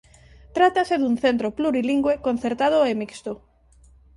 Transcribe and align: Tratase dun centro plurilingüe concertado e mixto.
Tratase 0.57 0.95
dun 0.97 1.15
centro 1.23 1.47
plurilingüe 1.57 2.13
concertado 2.25 2.77
e 2.89 2.91
mixto. 3.01 3.33